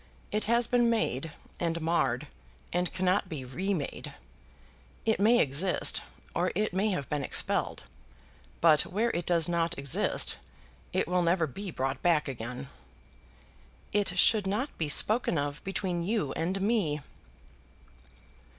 [0.31, 2.25] It has been made and marred,
[2.73, 4.15] and cannot be remade.
[5.05, 6.01] It may exist,
[6.33, 7.83] or it may have been expelled;
[8.61, 10.37] but where it does not exist,
[10.91, 12.67] it will never be brought back again."
[13.93, 17.01] "It should not be spoken of between you and me."